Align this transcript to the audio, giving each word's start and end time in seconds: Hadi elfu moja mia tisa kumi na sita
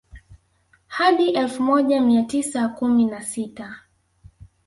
Hadi 0.87 1.29
elfu 1.31 1.63
moja 1.63 2.01
mia 2.01 2.23
tisa 2.23 2.69
kumi 2.69 3.05
na 3.05 3.21
sita 3.21 3.81